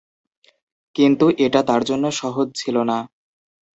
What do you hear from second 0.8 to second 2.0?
কিন্তু এটা তাঁর